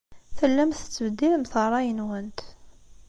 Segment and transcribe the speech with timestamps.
[0.37, 2.39] Tellamt tettbeddilemt ṛṛay-nwent.